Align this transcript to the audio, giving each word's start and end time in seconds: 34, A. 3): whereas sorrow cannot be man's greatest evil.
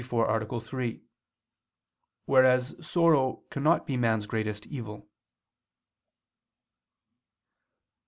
34, 0.01 0.57
A. 0.57 0.59
3): 0.59 0.99
whereas 2.25 2.73
sorrow 2.81 3.43
cannot 3.51 3.85
be 3.85 3.95
man's 3.95 4.25
greatest 4.25 4.65
evil. 4.65 5.07